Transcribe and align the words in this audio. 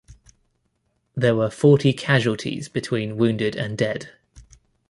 There 1.15 1.35
were 1.35 1.51
forty 1.51 1.93
casualties 1.93 2.67
between 2.69 3.17
wounded 3.17 3.55
and 3.55 3.77
dead. 3.77 4.09